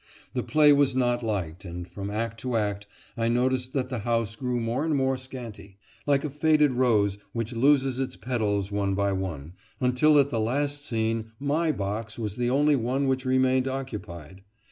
The 0.33 0.41
play 0.41 0.73
was 0.73 0.95
not 0.95 1.21
liked, 1.21 1.63
and 1.63 1.87
from 1.87 2.09
act 2.09 2.39
to 2.39 2.57
act 2.57 2.87
I 3.15 3.27
noticed 3.27 3.73
that 3.73 3.89
the 3.89 3.99
house 3.99 4.35
grew 4.35 4.59
more 4.59 4.83
and 4.83 4.95
more 4.95 5.15
scanty, 5.15 5.77
like 6.07 6.23
a 6.25 6.29
faded 6.31 6.71
rose 6.71 7.19
which 7.33 7.53
loses 7.53 7.99
its 7.99 8.15
petals 8.15 8.71
one 8.71 8.95
by 8.95 9.11
one, 9.11 9.53
until 9.79 10.17
at 10.17 10.31
the 10.31 10.39
last 10.39 10.83
scene 10.83 11.33
my 11.39 11.71
box 11.71 12.17
was 12.17 12.35
the 12.35 12.49
only 12.49 12.75
one 12.75 13.07
which 13.07 13.25
remained 13.25 13.67
occupied. 13.67 14.41